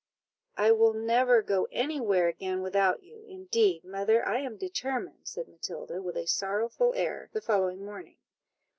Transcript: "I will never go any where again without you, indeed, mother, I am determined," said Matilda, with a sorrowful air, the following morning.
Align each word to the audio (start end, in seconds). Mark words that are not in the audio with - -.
"I 0.57 0.71
will 0.71 0.93
never 0.93 1.43
go 1.43 1.67
any 1.71 1.99
where 2.01 2.27
again 2.27 2.63
without 2.63 3.03
you, 3.03 3.23
indeed, 3.27 3.83
mother, 3.83 4.27
I 4.27 4.39
am 4.39 4.57
determined," 4.57 5.27
said 5.27 5.47
Matilda, 5.47 6.01
with 6.01 6.17
a 6.17 6.25
sorrowful 6.25 6.95
air, 6.95 7.29
the 7.33 7.41
following 7.41 7.85
morning. 7.85 8.17